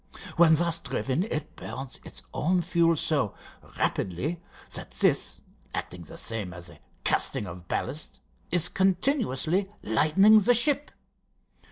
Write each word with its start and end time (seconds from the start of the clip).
When 0.35 0.55
thus 0.55 0.79
driven 0.79 1.25
it 1.25 1.55
burns 1.55 1.99
its 2.03 2.23
own 2.33 2.63
fuel 2.63 2.95
so 2.95 3.35
rapidly 3.77 4.41
that 4.73 4.89
this, 4.89 5.41
acting 5.75 6.01
the 6.01 6.17
same 6.17 6.53
as 6.53 6.65
the 6.69 6.79
casting 7.03 7.45
of 7.45 7.67
ballast, 7.67 8.19
is 8.49 8.67
continuously 8.67 9.69
lightening 9.83 10.39
the 10.39 10.55
ship. 10.55 10.89